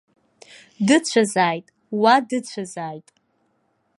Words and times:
Дыцәазааит 0.85 1.67
уа, 2.01 2.15
дыцәазааит. 2.27 3.07